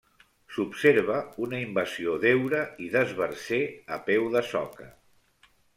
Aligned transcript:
S'observa 0.53 1.17
una 1.47 1.59
invasió 1.65 2.17
d'heura 2.25 2.63
i 2.87 2.91
d'esbarzer 2.95 3.63
a 3.99 4.03
peu 4.11 4.31
de 4.37 4.47
soca. 4.53 4.91